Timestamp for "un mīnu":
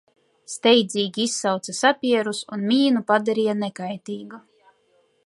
2.57-3.07